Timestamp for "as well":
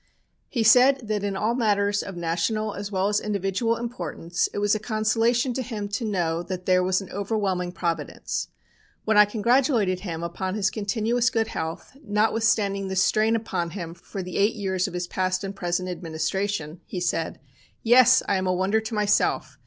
2.73-3.07